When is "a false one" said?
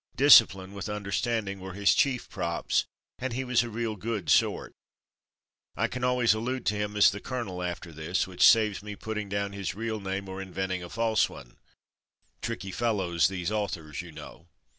10.81-11.57